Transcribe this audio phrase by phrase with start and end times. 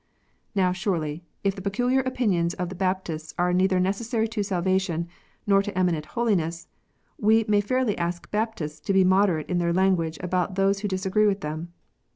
[0.55, 5.07] Now, surely, if the peculiar opinions of the Baptists are neither necessary to salvation
[5.45, 6.67] nor to eminent holiness,
[7.19, 11.27] we may fairly ask Baptists to be moderate in their language about those who disagree
[11.27, 11.71] with them.